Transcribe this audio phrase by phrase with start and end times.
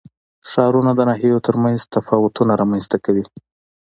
[0.49, 3.25] ښارونه د ناحیو ترمنځ تفاوتونه رامنځ ته کوي.